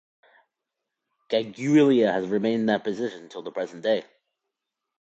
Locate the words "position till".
2.83-3.43